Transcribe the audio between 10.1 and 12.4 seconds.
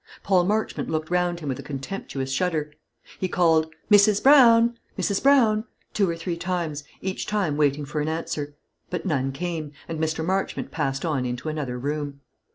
Marchmont passed on into another room.